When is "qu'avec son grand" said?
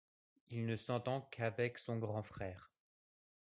1.29-2.23